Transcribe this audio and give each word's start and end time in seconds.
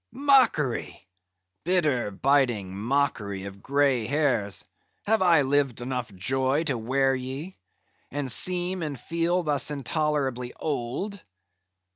mockery! 0.13 1.07
bitter, 1.63 2.09
biting 2.09 2.75
mockery 2.75 3.43
of 3.43 3.61
grey 3.61 4.07
hairs, 4.07 4.65
have 5.03 5.21
I 5.21 5.43
lived 5.43 5.79
enough 5.79 6.11
joy 6.15 6.63
to 6.63 6.75
wear 6.75 7.13
ye; 7.13 7.55
and 8.09 8.31
seem 8.31 8.81
and 8.81 8.99
feel 8.99 9.43
thus 9.43 9.69
intolerably 9.69 10.53
old? 10.55 11.21